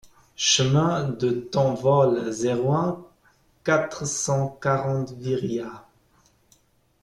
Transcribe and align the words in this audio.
Chemin 0.35 1.09
de 1.09 1.29
Tanvol, 1.29 2.31
zéro 2.31 2.73
un, 2.73 3.05
quatre 3.63 4.07
cent 4.07 4.57
quarante 4.59 5.11
Viriat 5.11 5.85